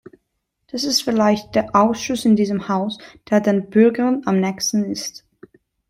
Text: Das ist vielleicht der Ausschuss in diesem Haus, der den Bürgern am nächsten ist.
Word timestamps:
Das 0.71 0.83
ist 0.83 1.03
vielleicht 1.03 1.53
der 1.53 1.75
Ausschuss 1.75 2.25
in 2.25 2.35
diesem 2.35 2.67
Haus, 2.69 2.97
der 3.29 3.39
den 3.39 3.69
Bürgern 3.69 4.23
am 4.25 4.39
nächsten 4.39 4.83
ist. 4.85 5.27